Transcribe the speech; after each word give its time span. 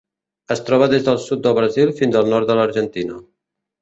Es 0.55 0.61
troba 0.69 0.87
des 0.93 1.03
del 1.09 1.19
sud 1.27 1.43
del 1.47 1.55
Brasil 1.59 1.93
fins 2.01 2.19
al 2.23 2.33
nord 2.33 2.51
de 2.53 2.57
l'Argentina. 2.61 3.21